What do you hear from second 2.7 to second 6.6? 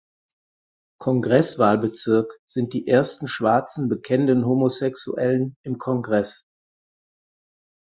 die ersten schwarzen bekennenden Homosexuellen im Kongress.